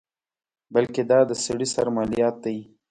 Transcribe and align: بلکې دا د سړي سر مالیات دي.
بلکې 0.73 1.01
دا 1.11 1.19
د 1.29 1.31
سړي 1.43 1.67
سر 1.73 1.87
مالیات 1.95 2.35
دي. 2.43 2.57